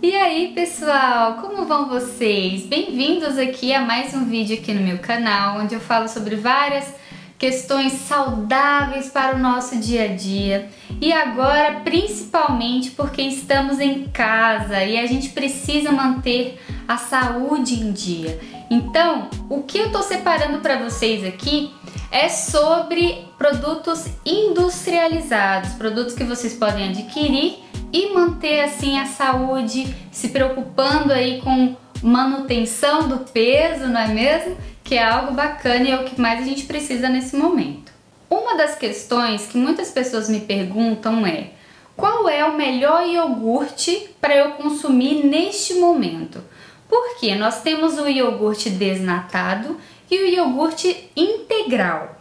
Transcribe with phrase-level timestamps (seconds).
[0.00, 2.64] E aí pessoal, como vão vocês?
[2.66, 6.94] Bem-vindos aqui a mais um vídeo aqui no meu canal, onde eu falo sobre várias
[7.36, 10.68] questões saudáveis para o nosso dia a dia.
[11.00, 17.90] E agora, principalmente porque estamos em casa e a gente precisa manter a saúde em
[17.90, 18.38] dia.
[18.70, 21.72] Então, o que eu tô separando para vocês aqui
[22.12, 30.28] é sobre produtos industrializados, produtos que vocês podem adquirir e manter assim a saúde, se
[30.28, 34.56] preocupando aí com manutenção do peso, não é mesmo?
[34.84, 37.92] Que é algo bacana e é o que mais a gente precisa nesse momento.
[38.30, 41.50] Uma das questões que muitas pessoas me perguntam é:
[41.96, 46.42] qual é o melhor iogurte para eu consumir neste momento?
[46.88, 49.76] Porque nós temos o iogurte desnatado
[50.10, 52.16] e o iogurte integral.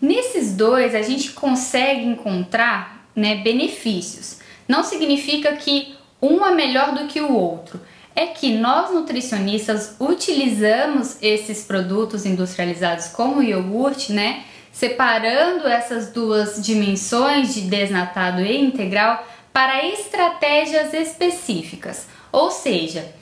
[0.00, 4.39] Nesses dois a gente consegue encontrar né, benefícios.
[4.70, 7.80] Não significa que um é melhor do que o outro.
[8.14, 14.44] É que nós nutricionistas utilizamos esses produtos industrializados como o iogurte, né?
[14.70, 22.06] Separando essas duas dimensões de desnatado e integral para estratégias específicas.
[22.30, 23.12] Ou seja,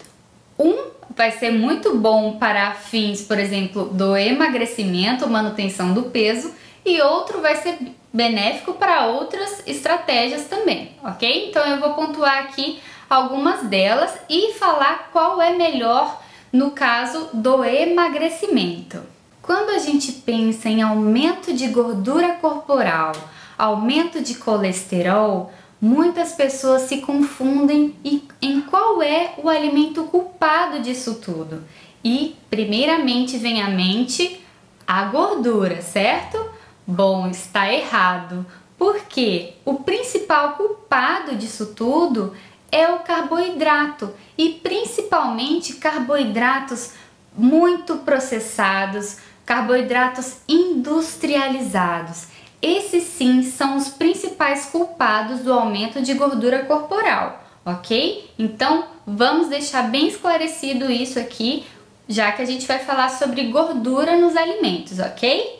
[0.58, 0.76] um
[1.16, 6.52] vai ser muito bom para fins, por exemplo, do emagrecimento, manutenção do peso,
[6.84, 7.78] e outro vai ser
[8.12, 11.48] benéfico para outras estratégias também, ok?
[11.48, 16.20] Então eu vou pontuar aqui algumas delas e falar qual é melhor
[16.52, 19.02] no caso do emagrecimento.
[19.42, 23.12] Quando a gente pensa em aumento de gordura corporal,
[23.56, 27.96] aumento de colesterol, muitas pessoas se confundem
[28.42, 31.64] em qual é o alimento culpado disso tudo.
[32.04, 34.40] E, primeiramente, vem à mente
[34.86, 36.47] a gordura, certo?
[36.90, 38.46] Bom, está errado,
[38.78, 42.34] porque o principal culpado disso tudo
[42.72, 46.92] é o carboidrato e principalmente carboidratos
[47.36, 52.28] muito processados, carboidratos industrializados.
[52.62, 58.30] Esses sim são os principais culpados do aumento de gordura corporal, ok?
[58.38, 61.66] Então vamos deixar bem esclarecido isso aqui,
[62.08, 65.57] já que a gente vai falar sobre gordura nos alimentos, ok?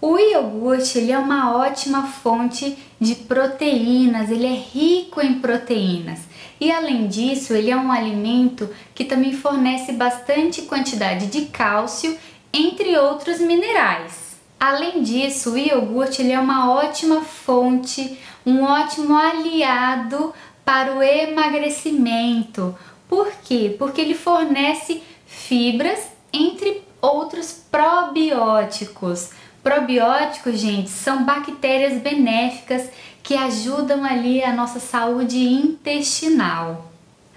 [0.00, 6.20] O iogurte ele é uma ótima fonte de proteínas, ele é rico em proteínas.
[6.58, 12.16] E além disso, ele é um alimento que também fornece bastante quantidade de cálcio,
[12.52, 14.38] entre outros minerais.
[14.58, 20.34] Além disso, o iogurte ele é uma ótima fonte, um ótimo aliado
[20.64, 22.76] para o emagrecimento.
[23.08, 23.74] Por quê?
[23.78, 26.00] Porque ele fornece fibras,
[26.32, 29.30] entre outros probióticos.
[29.62, 32.88] Probióticos, gente, são bactérias benéficas
[33.22, 36.90] que ajudam ali a nossa saúde intestinal.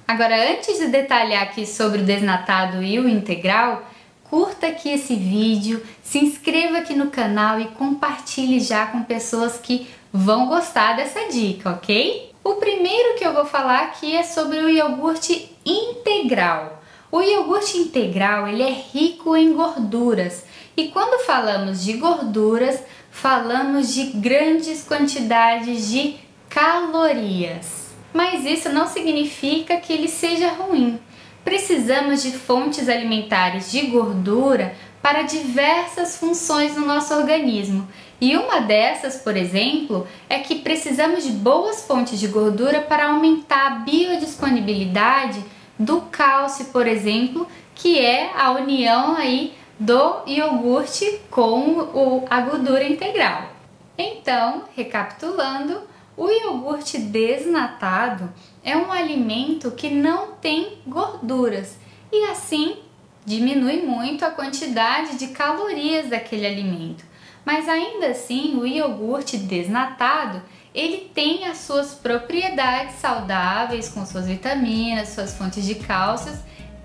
[0.07, 3.83] Agora, antes de detalhar aqui sobre o desnatado e o integral,
[4.29, 9.87] curta aqui esse vídeo, se inscreva aqui no canal e compartilhe já com pessoas que
[10.11, 12.31] vão gostar dessa dica, ok?
[12.43, 16.82] O primeiro que eu vou falar aqui é sobre o iogurte integral.
[17.13, 22.81] O iogurte integral ele é rico em gorduras e quando falamos de gorduras,
[23.11, 26.15] falamos de grandes quantidades de
[26.49, 27.93] calorias.
[28.11, 30.99] Mas isso não significa que ele seja ruim.
[31.45, 37.87] Precisamos de fontes alimentares de gordura para diversas funções no nosso organismo.
[38.19, 43.67] E uma dessas, por exemplo, é que precisamos de boas fontes de gordura para aumentar
[43.67, 45.45] a biodisponibilidade
[45.77, 52.87] do cálcio, por exemplo, que é a união aí do iogurte com o, a gordura
[52.87, 53.49] integral.
[53.97, 55.81] Então, recapitulando,
[56.15, 58.31] o iogurte desnatado
[58.63, 61.77] é um alimento que não tem gorduras
[62.11, 62.77] e assim
[63.25, 67.03] diminui muito a quantidade de calorias daquele alimento.
[67.45, 70.41] Mas ainda assim, o iogurte desnatado,
[70.73, 76.39] ele tem as suas propriedades saudáveis com suas vitaminas, suas fontes de cálcios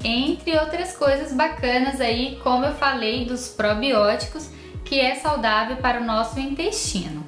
[0.05, 4.49] entre outras coisas bacanas aí, como eu falei dos probióticos,
[4.85, 7.25] que é saudável para o nosso intestino.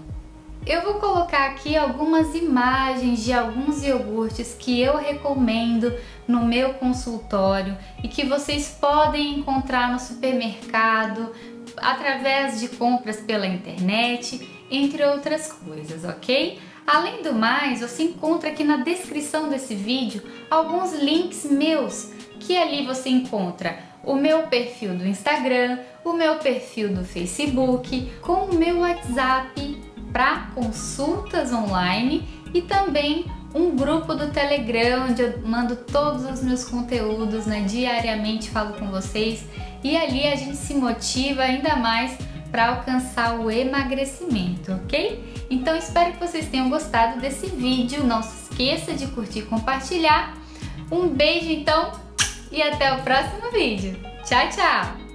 [0.66, 5.92] Eu vou colocar aqui algumas imagens de alguns iogurtes que eu recomendo
[6.28, 11.32] no meu consultório e que vocês podem encontrar no supermercado,
[11.80, 16.58] através de compras pela internet, entre outras coisas, ok?
[16.86, 22.84] Além do mais, você encontra aqui na descrição desse vídeo alguns links meus que ali
[22.84, 28.80] você encontra o meu perfil do Instagram, o meu perfil do Facebook, com o meu
[28.80, 29.80] WhatsApp
[30.12, 36.64] para consultas online e também um grupo do Telegram onde eu mando todos os meus
[36.64, 37.62] conteúdos, né?
[37.62, 39.44] Diariamente falo com vocês
[39.82, 42.16] e ali a gente se motiva ainda mais
[42.50, 45.44] para alcançar o emagrecimento, ok?
[45.48, 48.04] Então espero que vocês tenham gostado desse vídeo.
[48.04, 50.36] Não se esqueça de curtir e compartilhar.
[50.90, 51.92] Um beijo então
[52.50, 53.96] e até o próximo vídeo.
[54.24, 55.09] Tchau, tchau!